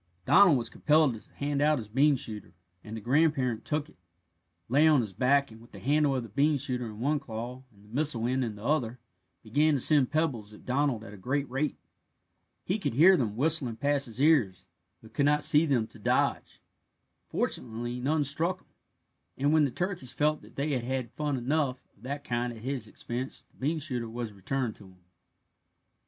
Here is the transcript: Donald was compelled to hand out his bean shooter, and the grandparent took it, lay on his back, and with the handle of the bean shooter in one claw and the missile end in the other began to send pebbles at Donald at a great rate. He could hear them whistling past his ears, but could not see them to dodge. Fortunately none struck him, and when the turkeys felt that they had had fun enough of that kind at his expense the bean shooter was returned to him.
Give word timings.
Donald 0.25 0.57
was 0.57 0.71
compelled 0.71 1.13
to 1.13 1.31
hand 1.33 1.61
out 1.61 1.77
his 1.77 1.87
bean 1.87 2.15
shooter, 2.15 2.55
and 2.83 2.97
the 2.97 3.01
grandparent 3.01 3.63
took 3.63 3.87
it, 3.87 3.99
lay 4.67 4.87
on 4.87 5.01
his 5.01 5.13
back, 5.13 5.51
and 5.51 5.61
with 5.61 5.73
the 5.73 5.79
handle 5.79 6.15
of 6.15 6.23
the 6.23 6.29
bean 6.29 6.57
shooter 6.57 6.87
in 6.87 6.99
one 6.99 7.19
claw 7.19 7.61
and 7.71 7.85
the 7.85 7.93
missile 7.93 8.25
end 8.25 8.43
in 8.43 8.55
the 8.55 8.63
other 8.63 8.97
began 9.43 9.75
to 9.75 9.79
send 9.79 10.09
pebbles 10.09 10.53
at 10.53 10.65
Donald 10.65 11.03
at 11.03 11.13
a 11.13 11.17
great 11.17 11.47
rate. 11.51 11.77
He 12.65 12.79
could 12.79 12.95
hear 12.95 13.15
them 13.15 13.35
whistling 13.35 13.75
past 13.75 14.07
his 14.07 14.19
ears, 14.19 14.65
but 15.03 15.13
could 15.13 15.27
not 15.27 15.43
see 15.43 15.67
them 15.67 15.85
to 15.89 15.99
dodge. 15.99 16.63
Fortunately 17.29 17.99
none 17.99 18.23
struck 18.23 18.61
him, 18.61 18.67
and 19.37 19.53
when 19.53 19.65
the 19.65 19.69
turkeys 19.69 20.11
felt 20.11 20.41
that 20.41 20.55
they 20.55 20.71
had 20.71 20.83
had 20.83 21.11
fun 21.11 21.37
enough 21.37 21.79
of 21.95 22.01
that 22.01 22.23
kind 22.23 22.51
at 22.51 22.63
his 22.63 22.87
expense 22.87 23.43
the 23.43 23.57
bean 23.59 23.77
shooter 23.77 24.09
was 24.09 24.33
returned 24.33 24.73
to 24.77 24.85
him. 24.85 25.03